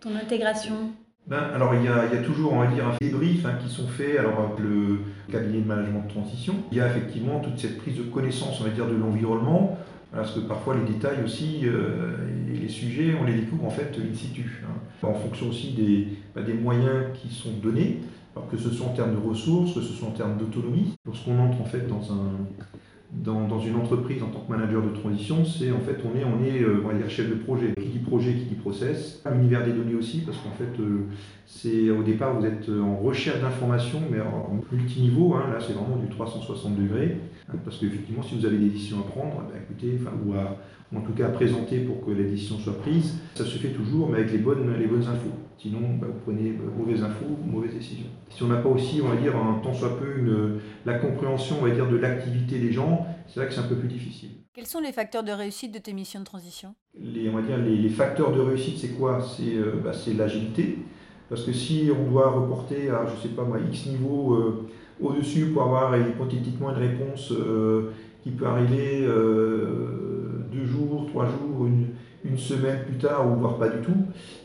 ton 0.00 0.14
intégration? 0.16 0.92
Ben, 1.26 1.42
alors 1.54 1.74
il 1.74 1.84
y, 1.84 1.88
a, 1.88 2.22
toujours, 2.22 2.54
on 2.54 2.60
va 2.60 2.68
dire, 2.68 2.86
un 2.86 2.96
débrief 2.98 3.44
hein, 3.44 3.58
qui 3.62 3.68
sont 3.68 3.86
faits 3.86 4.18
alors, 4.18 4.40
avec 4.40 4.60
le 4.60 5.00
cabinet 5.30 5.60
de 5.60 5.66
management 5.66 6.04
de 6.06 6.08
transition. 6.08 6.54
Il 6.72 6.78
y 6.78 6.80
a 6.80 6.88
effectivement 6.88 7.40
toute 7.40 7.58
cette 7.58 7.76
prise 7.76 7.98
de 7.98 8.02
connaissance, 8.04 8.58
on 8.60 8.64
va 8.64 8.70
dire, 8.70 8.86
de 8.86 8.96
l'environnement, 8.96 9.78
parce 10.12 10.32
que 10.32 10.40
parfois 10.40 10.76
les 10.76 10.92
détails 10.92 11.22
aussi 11.24 11.60
euh, 11.64 12.16
et 12.52 12.56
les 12.56 12.68
sujets, 12.68 13.14
on 13.20 13.24
les 13.24 13.34
découvre 13.34 13.66
en 13.66 13.70
fait 13.70 13.94
in 13.98 14.14
situ, 14.14 14.62
hein. 14.64 15.06
en 15.06 15.14
fonction 15.14 15.48
aussi 15.48 15.72
des, 15.72 16.08
ben, 16.34 16.44
des 16.44 16.54
moyens 16.54 17.06
qui 17.14 17.28
sont 17.34 17.52
donnés 17.62 18.00
que 18.50 18.56
ce 18.56 18.70
soit 18.70 18.86
en 18.86 18.92
termes 18.92 19.12
de 19.12 19.28
ressources, 19.28 19.74
que 19.74 19.80
ce 19.80 19.92
soit 19.92 20.08
en 20.08 20.12
termes 20.12 20.36
d'autonomie. 20.36 20.94
Lorsqu'on 21.06 21.38
entre 21.38 21.60
en 21.60 21.64
fait 21.64 21.86
dans, 21.88 22.12
un, 22.12 23.48
dans, 23.48 23.60
une 23.60 23.76
entreprise 23.76 24.22
en 24.22 24.28
tant 24.28 24.40
que 24.40 24.50
manager 24.50 24.82
de 24.82 24.90
transition, 24.90 25.44
c'est 25.44 25.70
en 25.70 25.80
fait 25.80 25.98
on 26.04 26.16
est, 26.18 26.24
on 26.24 26.44
est 26.44 26.62
euh, 26.62 26.82
on 26.84 26.88
va 26.88 26.94
dire 26.94 27.08
chef 27.10 27.28
de 27.28 27.34
projet. 27.34 27.74
Qui 27.74 27.88
dit 27.88 27.98
projet, 27.98 28.32
qui 28.34 28.44
dit 28.44 28.54
process. 28.54 29.22
Univers 29.32 29.64
des 29.64 29.72
données 29.72 29.94
aussi, 29.94 30.20
parce 30.20 30.38
qu'en 30.38 30.52
fait 30.52 30.80
euh, 30.80 31.06
c'est 31.46 31.90
au 31.90 32.02
départ 32.02 32.38
vous 32.38 32.46
êtes 32.46 32.68
en 32.68 32.96
recherche 32.96 33.40
d'informations, 33.40 34.02
mais 34.10 34.20
en 34.20 34.60
multiniveau. 34.72 35.34
Hein, 35.34 35.50
là 35.52 35.58
c'est 35.60 35.72
vraiment 35.72 35.96
du 35.96 36.08
360 36.08 36.76
degrés, 36.76 37.18
parce 37.64 37.78
qu'effectivement 37.78 38.22
si 38.22 38.36
vous 38.36 38.46
avez 38.46 38.58
des 38.58 38.70
décisions 38.70 39.00
à 39.00 39.10
prendre, 39.10 39.42
bah, 39.48 39.54
écoutez, 39.62 39.98
enfin, 40.00 40.12
ou 40.24 40.34
à 40.34 40.58
en 40.96 41.00
tout 41.02 41.12
cas 41.12 41.26
à 41.26 41.30
présenter 41.30 41.80
pour 41.80 42.04
que 42.04 42.10
la 42.12 42.24
décision 42.24 42.58
soit 42.58 42.78
prise, 42.80 43.18
ça 43.34 43.44
se 43.44 43.58
fait 43.58 43.68
toujours, 43.68 44.08
mais 44.08 44.18
avec 44.18 44.32
les 44.32 44.38
bonnes, 44.38 44.74
les 44.78 44.86
bonnes 44.86 45.06
infos. 45.06 45.34
Sinon, 45.58 45.80
bah, 46.00 46.06
vous 46.08 46.20
prenez 46.24 46.50
euh, 46.50 46.70
mauvaises 46.76 47.02
infos, 47.02 47.36
mauvaises 47.44 47.74
décisions. 47.74 48.06
Si 48.30 48.42
on 48.42 48.46
n'a 48.46 48.58
pas 48.58 48.68
aussi, 48.68 49.00
on 49.02 49.08
va 49.08 49.16
dire, 49.16 49.36
un 49.36 49.60
tant 49.62 49.74
soit 49.74 49.98
peu 49.98 50.18
une, 50.18 50.60
la 50.86 50.98
compréhension, 50.98 51.56
on 51.60 51.66
va 51.66 51.74
dire, 51.74 51.88
de 51.88 51.96
l'activité 51.96 52.58
des 52.58 52.72
gens, 52.72 53.06
c'est 53.26 53.40
là 53.40 53.46
que 53.46 53.52
c'est 53.52 53.60
un 53.60 53.68
peu 53.68 53.74
plus 53.74 53.88
difficile. 53.88 54.30
Quels 54.54 54.66
sont 54.66 54.80
les 54.80 54.92
facteurs 54.92 55.24
de 55.24 55.32
réussite 55.32 55.72
de 55.74 55.78
tes 55.78 55.92
missions 55.92 56.20
de 56.20 56.24
transition? 56.24 56.74
Les, 56.94 57.28
On 57.28 57.34
va 57.34 57.42
dire, 57.42 57.58
les, 57.58 57.88
facteurs 57.90 58.32
de 58.32 58.40
réussite, 58.40 58.78
c'est 58.78 58.96
quoi? 58.96 59.20
Euh, 59.40 59.80
bah, 59.82 59.92
C'est 59.92 60.14
l'agilité. 60.14 60.78
Parce 61.28 61.42
que 61.44 61.52
si 61.52 61.90
on 61.92 62.10
doit 62.10 62.30
reporter 62.30 62.90
à, 62.90 63.06
je 63.06 63.22
sais 63.22 63.34
pas 63.34 63.44
moi, 63.44 63.58
X 63.70 63.86
niveau 63.86 64.34
euh, 64.34 64.68
au-dessus 65.00 65.46
pour 65.46 65.62
avoir 65.62 65.96
hypothétiquement 65.96 66.70
une 66.70 66.78
réponse 66.78 67.32
qui 68.22 68.30
peut 68.30 68.46
arriver 68.46 69.06
deux 70.50 70.66
jours, 70.66 71.06
trois 71.08 71.26
jours, 71.26 71.66
une, 71.66 71.88
semaine 72.36 72.84
plus 72.84 72.98
tard, 72.98 73.26
ou 73.26 73.36
voire 73.36 73.56
pas 73.58 73.68
du 73.68 73.80
tout, 73.80 73.96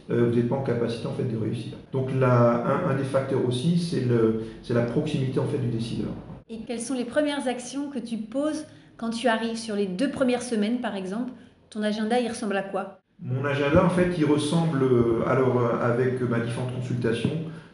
euh, 0.09 0.29
vous 0.29 0.35
n'êtes 0.35 0.47
pas 0.49 0.55
en 0.55 0.63
capacité 0.63 1.05
en 1.05 1.13
fait 1.13 1.25
de 1.25 1.37
réussir. 1.37 1.73
Donc 1.91 2.09
là, 2.17 2.63
un, 2.89 2.95
des 2.95 3.03
facteurs 3.03 3.45
aussi, 3.45 3.77
c'est 3.77 4.73
la 4.73 4.81
proximité 4.81 5.39
en 5.39 5.45
fait 5.45 5.57
du 5.57 5.67
décideur. 5.67 6.09
Et 6.49 6.61
quelles 6.65 6.81
sont 6.81 6.93
les 6.93 7.05
premières 7.05 7.47
actions 7.47 7.89
que 7.89 7.99
tu 7.99 8.17
poses 8.17 8.65
quand 8.97 9.09
tu 9.09 9.27
arrives 9.27 9.57
sur 9.57 9.75
les 9.75 9.85
deux 9.85 10.09
premières 10.09 10.41
semaines, 10.41 10.79
par 10.81 10.95
exemple? 10.95 11.31
Ton 11.69 11.83
agenda, 11.83 12.19
il 12.19 12.29
ressemble 12.29 12.55
à 12.55 12.63
quoi? 12.63 13.02
Mon 13.23 13.45
agenda, 13.45 13.85
en 13.85 13.89
fait, 13.89 14.11
il 14.17 14.25
ressemble 14.25 14.83
euh, 14.83 15.23
alors 15.27 15.57
euh, 15.57 15.81
avec 15.81 16.21
ma 16.21 16.39
différentes 16.39 16.75
consultations, 16.75 17.29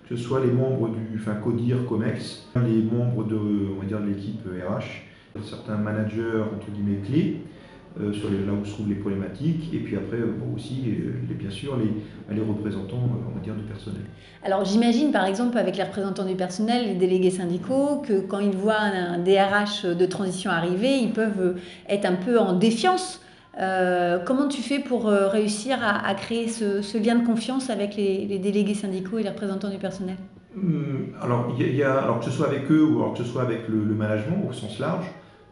que 0.07 0.15
ce 0.15 0.23
soit 0.23 0.41
les 0.41 0.51
membres 0.51 0.89
du 0.89 1.19
enfin, 1.19 1.33
CODIR, 1.35 1.85
COMEX, 1.87 2.47
les 2.55 2.83
membres 2.83 3.23
de, 3.23 3.35
on 3.35 3.81
va 3.81 3.85
dire, 3.87 3.99
de 3.99 4.07
l'équipe 4.07 4.45
RH, 4.45 5.41
certains 5.43 5.77
managers 5.77 6.43
entre 6.53 6.69
guillemets 6.71 7.01
clés, 7.05 7.41
euh, 7.99 8.13
sur 8.13 8.29
les, 8.29 8.45
là 8.45 8.53
où 8.53 8.63
se 8.63 8.71
trouvent 8.71 8.87
les 8.87 8.95
problématiques, 8.95 9.73
et 9.73 9.79
puis 9.79 9.95
après 9.97 10.17
euh, 10.17 10.37
aussi, 10.55 10.83
euh, 10.87 11.13
les, 11.27 11.33
bien 11.33 11.49
sûr, 11.49 11.75
les, 11.75 12.35
les 12.35 12.41
représentants 12.41 13.09
du 13.43 13.63
personnel. 13.63 14.03
Alors 14.43 14.63
j'imagine 14.63 15.11
par 15.11 15.25
exemple 15.25 15.57
avec 15.57 15.75
les 15.75 15.83
représentants 15.83 16.25
du 16.25 16.35
personnel, 16.35 16.85
les 16.85 16.93
délégués 16.93 17.31
syndicaux, 17.31 18.03
que 18.07 18.21
quand 18.21 18.39
ils 18.39 18.55
voient 18.55 18.79
un 18.79 19.17
DRH 19.17 19.85
de 19.85 20.05
transition 20.05 20.51
arriver, 20.51 20.99
ils 20.99 21.11
peuvent 21.11 21.55
être 21.89 22.05
un 22.05 22.13
peu 22.13 22.37
en 22.37 22.53
défiance. 22.53 23.21
Comment 24.25 24.47
tu 24.47 24.61
fais 24.61 24.79
pour 24.79 25.05
réussir 25.05 25.77
à, 25.81 26.13
créer 26.15 26.47
ce, 26.47 26.97
lien 26.97 27.15
de 27.15 27.25
confiance 27.25 27.69
avec 27.69 27.95
les, 27.95 28.39
délégués 28.39 28.73
syndicaux 28.73 29.17
et 29.19 29.23
les 29.23 29.29
représentants 29.29 29.69
du 29.69 29.77
personnel? 29.77 30.17
Hum, 30.55 31.13
alors, 31.21 31.55
il 31.59 31.75
y 31.75 31.83
a, 31.83 32.01
alors, 32.01 32.19
que 32.19 32.25
ce 32.25 32.31
soit 32.31 32.47
avec 32.47 32.71
eux 32.71 32.83
ou 32.83 32.99
alors 32.99 33.13
que 33.13 33.23
ce 33.23 33.29
soit 33.29 33.43
avec 33.43 33.67
le, 33.67 33.77
management 33.77 34.47
au 34.49 34.53
sens 34.53 34.79
large, 34.79 35.05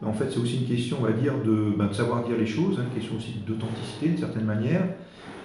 en 0.04 0.12
fait, 0.12 0.26
c'est 0.30 0.38
aussi 0.38 0.58
une 0.58 0.66
question, 0.66 0.98
on 1.00 1.04
va 1.04 1.12
dire, 1.12 1.34
de, 1.44 1.72
ben, 1.76 1.92
savoir 1.92 2.24
dire 2.24 2.36
les 2.38 2.46
choses, 2.46 2.78
hein, 2.78 2.84
une 2.88 2.94
question 2.94 3.16
aussi 3.16 3.42
d'authenticité, 3.46 4.08
d'une 4.08 4.18
certaine 4.18 4.44
manière, 4.44 4.82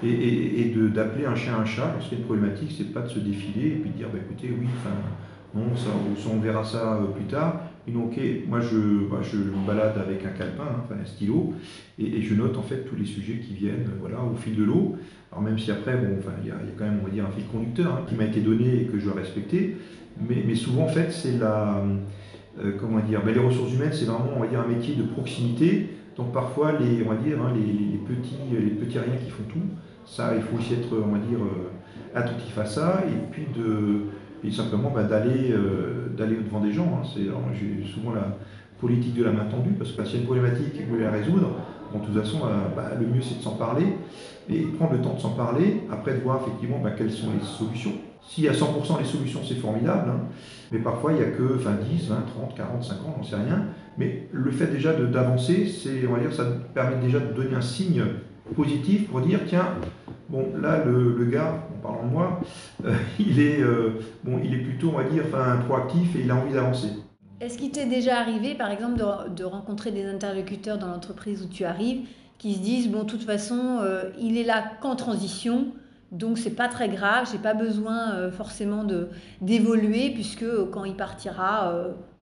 et, 0.04 0.74
d'appeler 0.94 1.26
un 1.26 1.36
chien 1.36 1.56
un 1.60 1.66
chat. 1.66 1.92
Lorsqu'il 1.94 2.14
y 2.14 2.16
a 2.16 2.20
une 2.20 2.26
problématique, 2.26 2.72
c'est 2.76 2.94
pas 2.94 3.02
de 3.02 3.10
se 3.10 3.20
défiler 3.20 3.68
et 3.68 3.76
puis 3.76 3.90
de 3.90 3.98
dire, 3.98 4.08
bah, 4.12 4.20
écoutez, 4.22 4.54
oui, 4.58 4.68
enfin, 4.78 4.96
non, 5.56 5.76
ça, 5.76 5.90
on 6.32 6.40
verra 6.40 6.64
ça 6.64 6.96
euh, 6.96 7.06
plus 7.14 7.26
tard. 7.26 7.62
Et 7.88 7.92
donc, 7.92 8.20
moi, 8.48 8.62
je, 8.62 9.10
bah, 9.10 9.20
je 9.22 9.38
me 9.38 9.68
balade 9.68 9.98
avec 9.98 10.26
un 10.26 10.30
calepin, 10.30 10.64
hein, 10.64 10.96
un 11.02 11.06
stylo, 11.06 11.54
et, 12.00 12.22
je 12.22 12.34
note 12.34 12.58
en 12.58 12.62
fait 12.62 12.86
tous 12.86 12.96
les 12.96 13.06
sujets 13.06 13.40
qui 13.40 13.54
viennent, 13.54 13.90
voilà, 14.00 14.24
au 14.24 14.36
fil 14.36 14.56
de 14.56 14.64
l'eau. 14.64 14.96
Alors 15.32 15.44
même 15.44 15.60
si 15.60 15.72
après, 15.72 15.98
bon, 15.98 16.18
il 16.42 16.48
y, 16.48 16.52
a 16.52 16.56
quand 16.78 16.86
même, 16.86 17.00
on 17.02 17.06
va 17.06 17.12
dire, 17.12 17.26
un 17.26 17.32
fil 17.32 17.46
conducteur 17.48 17.92
hein, 17.92 18.06
qui 18.08 18.16
m'a 18.16 18.26
été 18.26 18.40
donné 18.40 18.82
et 18.82 18.86
que 18.86 19.00
je 19.00 19.06
dois 19.06 19.16
respecter, 19.16 19.76
mais, 20.18 20.44
mais 20.48 20.56
souvent, 20.56 20.84
en 20.84 20.88
fait, 20.88 21.12
c'est 21.12 21.38
la 21.38 21.84
euh, 22.60 22.74
comment 22.80 23.00
dire, 23.00 23.24
ben, 23.26 23.34
les 23.34 23.40
ressources 23.40 23.74
humaines, 23.74 23.94
c'est 23.94 24.06
vraiment, 24.06 24.30
on 24.36 24.40
va 24.40 24.48
dire, 24.48 24.60
un 24.60 24.68
métier 24.68 24.96
de 24.96 25.04
proximité. 25.04 25.90
Donc 26.16 26.32
parfois, 26.32 26.74
les, 26.74 27.04
on 27.04 27.10
va 27.10 27.16
dire, 27.16 27.42
hein, 27.42 27.52
les, 27.56 27.98
petits, 27.98 28.38
les 28.52 28.70
petits 28.70 29.00
riens 29.00 29.18
qui 29.24 29.32
font 29.32 29.44
tout, 29.50 29.66
ça, 30.06 30.34
il 30.36 30.44
faut 30.44 30.58
aussi 30.58 30.74
être, 30.74 30.94
on 30.94 31.12
va 31.12 31.18
dire, 31.18 31.40
euh, 31.40 31.72
attentif 32.14 32.56
à 32.60 32.66
ça, 32.66 33.04
et 33.08 33.32
puis 33.32 33.48
de, 33.56 34.52
simplement 34.52 34.92
ben, 34.92 35.08
d'aller, 35.08 35.52
euh, 35.52 36.03
d'aller 36.16 36.38
devant 36.38 36.60
des 36.60 36.72
gens. 36.72 37.02
Hein. 37.02 37.08
J'ai 37.54 37.86
souvent 37.86 38.14
la 38.14 38.38
politique 38.80 39.16
de 39.16 39.24
la 39.24 39.32
main 39.32 39.46
tendue, 39.46 39.72
parce 39.72 39.92
que 39.92 40.04
s'il 40.04 40.16
y 40.16 40.18
a 40.18 40.20
une 40.22 40.26
problématique 40.26 40.76
et 40.76 40.80
que 40.80 40.84
vous 40.84 40.92
voulez 40.92 41.04
la 41.04 41.12
résoudre, 41.12 41.52
de 41.94 42.06
toute 42.06 42.16
façon, 42.16 42.40
ben, 42.76 43.00
le 43.00 43.08
mieux 43.08 43.22
c'est 43.22 43.38
de 43.38 43.44
s'en 43.44 43.56
parler, 43.56 43.86
et 44.50 44.62
prendre 44.78 44.94
le 44.94 45.02
temps 45.02 45.14
de 45.14 45.20
s'en 45.20 45.32
parler, 45.32 45.82
après 45.92 46.16
de 46.16 46.20
voir 46.20 46.42
effectivement 46.42 46.82
quelles 46.98 47.12
sont 47.12 47.28
les 47.34 47.46
solutions. 47.46 47.94
S'il 48.28 48.46
y 48.46 48.50
a 48.50 48.54
100% 48.54 49.00
les 49.00 49.06
solutions, 49.06 49.42
c'est 49.48 49.56
formidable, 49.56 50.10
hein. 50.10 50.22
mais 50.72 50.80
parfois 50.80 51.12
il 51.12 51.18
n'y 51.18 51.24
a 51.24 51.32
que 51.32 51.58
10, 51.58 52.08
20, 52.10 52.16
30, 52.36 52.56
40, 52.56 52.84
50, 52.84 53.16
on 53.18 53.20
ne 53.22 53.26
sait 53.26 53.36
rien. 53.36 53.66
Mais 53.98 54.28
le 54.32 54.50
fait 54.52 54.68
déjà 54.68 54.94
d'avancer, 54.94 55.68
c'est, 55.68 56.02
ça 56.32 56.46
permet 56.74 56.98
déjà 56.98 57.20
de 57.20 57.34
donner 57.34 57.56
un 57.56 57.62
signe 57.62 58.04
positif 58.56 59.08
pour 59.08 59.22
dire 59.22 59.40
tiens, 59.48 59.68
bon 60.34 60.48
là 60.60 60.84
le, 60.84 61.26
gars, 61.26 61.64
en 61.72 61.82
parlant 61.82 62.08
de 62.08 62.12
moi, 62.12 62.42
euh, 62.86 62.94
il, 63.20 63.40
est, 63.40 63.62
euh, 63.62 64.02
bon, 64.24 64.40
il 64.44 64.54
est 64.54 64.64
plutôt, 64.64 64.90
on 64.90 64.98
va 64.98 65.04
dire, 65.04 65.24
enfin, 65.28 65.58
proactif 65.68 66.16
et 66.16 66.22
il 66.22 66.32
a 66.32 66.36
envie 66.36 66.54
d'avancer. 66.54 66.88
Est-ce 67.40 67.58
qu'il 67.58 67.72
t'est 67.72 67.86
déjà 67.86 68.20
arrivé, 68.20 68.56
par 68.56 68.72
exemple, 68.72 69.00
de, 69.36 69.44
rencontrer 69.44 69.92
des 69.92 70.06
interlocuteurs 70.06 70.78
dans 70.78 70.88
l'entreprise 70.88 71.44
où 71.44 71.48
tu 71.48 71.66
arrives 71.66 72.08
qui 72.40 72.56
se 72.56 72.60
disent 72.60 72.90
bon, 72.90 73.04
de 73.04 73.10
toute 73.10 73.24
façon, 73.24 73.80
euh, 73.82 74.10
il 74.20 74.38
est 74.38 74.44
là 74.44 74.64
qu'en 74.82 74.96
transition, 74.96 75.68
donc 76.12 76.38
c'est 76.38 76.56
pas 76.56 76.68
très 76.68 76.90
grave, 76.90 77.28
j'ai 77.32 77.38
pas 77.38 77.54
besoin 77.54 78.30
forcément 78.32 78.84
de 78.84 79.08
d'évoluer 79.42 80.12
puisque 80.12 80.46
quand 80.72 80.84
il 80.84 80.96
partira, 80.96 81.74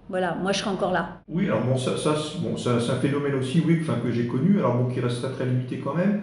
voilà, 0.07 0.35
moi 0.35 0.53
je 0.53 0.59
serai 0.59 0.69
encore 0.69 0.93
là. 0.93 1.21
Oui, 1.27 1.47
alors 1.47 1.63
bon, 1.63 1.77
ça, 1.77 1.97
ça 1.97 2.15
bon, 2.39 2.55
c'est 2.55 2.69
un 2.69 2.99
phénomène 3.01 3.35
aussi, 3.35 3.61
oui, 3.65 3.79
enfin, 3.81 3.99
que 4.01 4.09
j'ai 4.09 4.27
connu, 4.27 4.59
alors 4.59 4.77
bon, 4.77 4.93
qui 4.93 5.01
restera 5.01 5.33
très 5.33 5.45
limité 5.45 5.79
quand 5.79 5.93
même, 5.93 6.21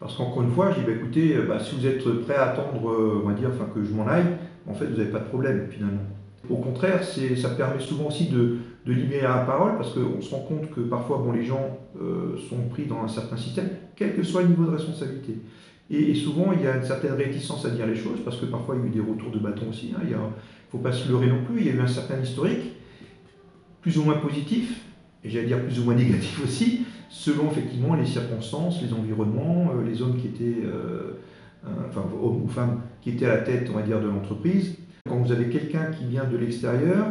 parce 0.00 0.16
qu'encore 0.16 0.42
une 0.42 0.52
fois, 0.52 0.70
je 0.72 0.80
dis, 0.80 0.86
bah, 0.86 0.92
écoutez, 0.92 1.36
bah, 1.46 1.58
si 1.58 1.76
vous 1.76 1.86
êtes 1.86 2.02
prêt 2.24 2.36
à 2.36 2.50
attendre, 2.50 3.20
on 3.24 3.28
va 3.28 3.34
dire, 3.34 3.50
que 3.74 3.82
je 3.82 3.92
m'en 3.92 4.06
aille, 4.06 4.26
en 4.66 4.74
fait, 4.74 4.86
vous 4.86 4.96
n'avez 4.96 5.10
pas 5.10 5.20
de 5.20 5.28
problème 5.28 5.66
finalement. 5.70 6.02
Au 6.48 6.56
contraire, 6.56 7.02
ça 7.02 7.48
permet 7.50 7.80
souvent 7.80 8.06
aussi 8.06 8.28
de, 8.28 8.58
de, 8.86 8.92
libérer 8.92 9.22
la 9.22 9.38
parole, 9.38 9.76
parce 9.76 9.92
qu'on 9.94 10.20
se 10.20 10.30
rend 10.30 10.42
compte 10.42 10.70
que 10.70 10.80
parfois, 10.80 11.18
bon, 11.18 11.32
les 11.32 11.44
gens 11.44 11.78
sont 12.48 12.68
pris 12.70 12.86
dans 12.86 13.02
un 13.02 13.08
certain 13.08 13.36
système, 13.36 13.68
quel 13.96 14.14
que 14.14 14.22
soit 14.22 14.42
le 14.42 14.48
niveau 14.48 14.64
de 14.64 14.70
responsabilité. 14.70 15.34
Et, 15.90 16.14
souvent, 16.14 16.52
il 16.52 16.62
y 16.62 16.66
a 16.66 16.76
une 16.76 16.82
certaine 16.82 17.14
réticence 17.14 17.64
à 17.64 17.70
dire 17.70 17.86
les 17.86 17.96
choses, 17.96 18.20
parce 18.24 18.36
que 18.36 18.46
parfois, 18.46 18.76
il 18.76 18.82
y 18.82 18.84
a 18.84 18.86
eu 18.88 18.90
des 18.90 19.00
retours 19.00 19.30
de 19.30 19.38
bâton 19.38 19.70
aussi. 19.70 19.94
Hein. 19.96 20.00
Il 20.04 20.10
ne 20.10 20.16
faut 20.70 20.78
pas 20.78 20.92
se 20.92 21.08
leurrer 21.08 21.28
non 21.28 21.44
plus. 21.44 21.60
Il 21.60 21.66
y 21.66 21.70
a 21.70 21.72
eu 21.72 21.80
un 21.80 21.86
certain 21.86 22.20
historique, 22.20 22.72
plus 23.80 23.96
ou 23.96 24.04
moins 24.04 24.18
positif, 24.18 24.82
et 25.24 25.30
j'allais 25.30 25.46
dire 25.46 25.62
plus 25.64 25.80
ou 25.80 25.84
moins 25.84 25.94
négatif 25.96 26.42
aussi, 26.44 26.82
selon 27.08 27.50
effectivement 27.50 27.94
les 27.94 28.06
circonstances, 28.06 28.82
les 28.82 28.92
environnements, 28.92 29.72
euh, 29.74 29.88
les 29.88 30.02
hommes 30.02 30.16
qui 30.16 30.28
étaient, 30.28 30.62
euh, 30.64 31.12
enfin, 31.88 32.04
hommes 32.22 32.42
ou 32.42 32.48
femmes 32.48 32.80
qui 33.00 33.10
étaient 33.10 33.26
à 33.26 33.36
la 33.36 33.38
tête, 33.38 33.68
on 33.70 33.76
va 33.76 33.82
dire, 33.82 34.00
de 34.00 34.08
l'entreprise. 34.08 34.76
Quand 35.08 35.16
vous 35.16 35.32
avez 35.32 35.48
quelqu'un 35.48 35.86
qui 35.86 36.04
vient 36.06 36.24
de 36.24 36.36
l'extérieur, 36.36 37.06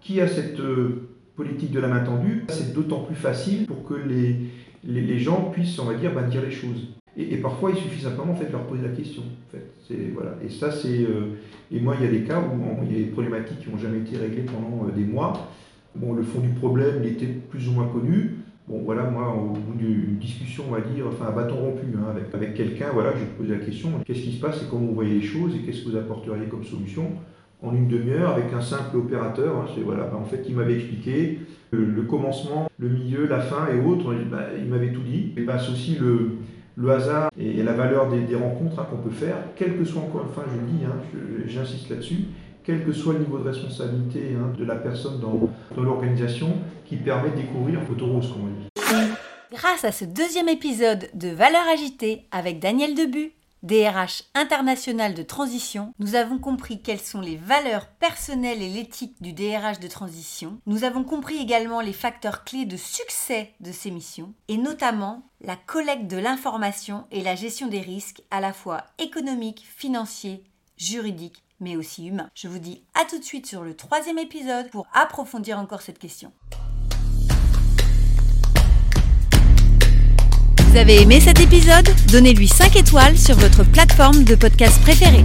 qui 0.00 0.20
a 0.20 0.28
cette 0.28 0.60
euh, 0.60 1.08
politique 1.36 1.72
de 1.72 1.80
la 1.80 1.88
main 1.88 2.00
tendue, 2.00 2.44
c'est 2.48 2.72
d'autant 2.74 3.00
plus 3.00 3.14
facile 3.14 3.66
pour 3.66 3.84
que 3.84 3.94
les, 3.94 4.36
les, 4.84 5.18
gens 5.18 5.50
puissent, 5.50 5.78
on 5.78 5.84
va 5.84 5.94
dire, 5.94 6.14
ben, 6.14 6.28
dire 6.28 6.42
les 6.42 6.50
choses. 6.50 6.88
Et, 7.16 7.36
parfois, 7.38 7.70
il 7.70 7.76
suffit 7.76 8.02
simplement 8.02 8.32
en 8.32 8.36
fait, 8.36 8.46
de 8.46 8.52
leur 8.52 8.66
poser 8.66 8.82
la 8.82 8.90
question. 8.90 9.22
En 9.22 9.50
fait. 9.50 9.94
voilà. 10.14 10.36
Et 10.44 10.48
ça, 10.48 10.70
c'est. 10.70 11.02
Euh, 11.02 11.36
et 11.72 11.80
moi, 11.80 11.96
il 11.98 12.06
y 12.06 12.08
a 12.08 12.10
des 12.10 12.22
cas 12.22 12.40
où 12.40 12.84
il 12.84 12.92
y 12.92 13.00
a 13.00 13.04
des 13.04 13.10
problématiques 13.10 13.60
qui 13.60 13.70
n'ont 13.70 13.78
jamais 13.78 13.98
été 13.98 14.16
réglées 14.16 14.42
pendant 14.42 14.86
euh, 14.86 14.92
des 14.92 15.04
mois. 15.04 15.50
Bon, 15.96 16.14
le 16.14 16.22
fond 16.22 16.40
du 16.40 16.50
problème, 16.50 17.00
il 17.02 17.10
était 17.10 17.26
plus 17.26 17.68
ou 17.68 17.72
moins 17.72 17.88
connu. 17.88 18.36
Bon, 18.68 18.82
voilà, 18.84 19.04
moi, 19.04 19.34
au 19.34 19.52
bout 19.52 19.74
d'une 19.74 20.18
discussion, 20.18 20.64
on 20.68 20.72
va 20.72 20.80
dire, 20.80 21.04
enfin, 21.08 21.26
un 21.28 21.32
bâton 21.32 21.56
rompu 21.56 21.86
hein, 21.96 22.14
avec, 22.32 22.54
quelqu'un, 22.54 22.90
voilà, 22.92 23.12
j'ai 23.18 23.24
posé 23.24 23.58
la 23.58 23.64
question 23.64 23.90
qu'est-ce 24.04 24.20
qui 24.20 24.32
se 24.32 24.40
passe 24.40 24.62
et 24.62 24.66
comment 24.70 24.86
vous 24.86 24.94
voyez 24.94 25.14
les 25.14 25.26
choses 25.26 25.54
et 25.56 25.58
qu'est-ce 25.60 25.84
que 25.84 25.90
vous 25.90 25.96
apporteriez 25.96 26.46
comme 26.46 26.64
solution 26.64 27.10
en 27.62 27.74
une 27.74 27.88
demi-heure 27.88 28.30
avec 28.30 28.52
un 28.52 28.60
simple 28.60 28.96
opérateur. 28.96 29.56
Hein, 29.56 29.66
voilà, 29.84 30.04
bah, 30.04 30.18
en 30.20 30.24
fait, 30.24 30.44
il 30.48 30.54
m'avait 30.54 30.76
expliqué 30.76 31.40
le, 31.72 32.02
commencement, 32.02 32.70
le 32.78 32.88
milieu, 32.88 33.26
la 33.26 33.40
fin 33.40 33.66
et 33.68 33.84
autres. 33.84 34.14
Bah, 34.30 34.46
il 34.58 34.66
m'avait 34.66 34.92
tout 34.92 35.02
dit. 35.02 35.32
Et 35.36 35.42
bah, 35.42 35.58
c'est 35.58 35.72
aussi 35.72 35.98
le, 35.98 36.90
hasard 36.90 37.30
et 37.38 37.62
la 37.62 37.72
valeur 37.72 38.08
des, 38.08 38.34
rencontres 38.34 38.80
hein, 38.80 38.86
qu'on 38.90 38.96
peut 38.96 39.14
faire, 39.14 39.36
quel 39.56 39.76
que 39.76 39.84
soit 39.84 40.02
encore, 40.02 40.26
enfin, 40.30 40.42
je 40.50 40.60
le 40.60 40.66
dis, 40.66 41.52
j'insiste 41.52 41.90
là-dessus, 41.90 42.24
quel 42.64 42.84
que 42.84 42.92
soit 42.92 43.14
le 43.14 43.20
niveau 43.20 43.38
de 43.38 43.48
responsabilité 43.48 44.36
de 44.58 44.64
la 44.64 44.76
personne 44.76 45.20
dans, 45.20 45.48
dans 45.74 45.82
l'organisation, 45.82 46.52
qui 46.86 46.96
permet 46.96 47.30
de 47.30 47.36
découvrir 47.36 47.80
Rose, 47.80 48.32
comme 48.32 48.42
on 48.42 48.60
dit. 48.60 49.10
Grâce 49.52 49.84
à 49.84 49.92
ce 49.92 50.04
deuxième 50.04 50.48
épisode 50.48 51.08
de 51.14 51.28
Valeurs 51.28 51.68
agitées 51.72 52.26
avec 52.30 52.60
Daniel 52.60 52.94
Debu, 52.94 53.32
DRH 53.62 54.22
international 54.34 55.12
de 55.12 55.22
transition, 55.22 55.92
nous 55.98 56.14
avons 56.14 56.38
compris 56.38 56.80
quelles 56.80 57.00
sont 57.00 57.20
les 57.20 57.36
valeurs 57.36 57.88
personnelles 57.88 58.62
et 58.62 58.70
l'éthique 58.70 59.20
du 59.20 59.34
DRH 59.34 59.80
de 59.80 59.88
transition. 59.88 60.60
Nous 60.66 60.84
avons 60.84 61.04
compris 61.04 61.36
également 61.36 61.82
les 61.82 61.92
facteurs 61.92 62.44
clés 62.44 62.64
de 62.64 62.78
succès 62.78 63.52
de 63.60 63.70
ces 63.70 63.90
missions 63.90 64.32
et 64.48 64.56
notamment 64.56 65.28
la 65.42 65.56
collecte 65.56 66.06
de 66.06 66.16
l'information 66.16 67.04
et 67.10 67.22
la 67.22 67.34
gestion 67.34 67.66
des 67.66 67.80
risques 67.80 68.22
à 68.30 68.40
la 68.40 68.54
fois 68.54 68.84
économiques, 68.98 69.66
financiers, 69.76 70.42
juridiques 70.78 71.42
mais 71.60 71.76
aussi 71.76 72.06
humains. 72.06 72.30
Je 72.34 72.48
vous 72.48 72.58
dis 72.58 72.82
à 72.94 73.04
tout 73.04 73.18
de 73.18 73.24
suite 73.24 73.46
sur 73.46 73.62
le 73.62 73.74
troisième 73.74 74.18
épisode 74.18 74.70
pour 74.70 74.86
approfondir 74.92 75.58
encore 75.58 75.82
cette 75.82 75.98
question. 75.98 76.32
Vous 80.70 80.76
avez 80.76 81.02
aimé 81.02 81.20
cet 81.20 81.40
épisode? 81.40 81.88
Donnez-lui 82.12 82.46
5 82.46 82.76
étoiles 82.76 83.18
sur 83.18 83.36
votre 83.36 83.64
plateforme 83.64 84.22
de 84.22 84.36
podcast 84.36 84.80
préférée. 84.82 85.24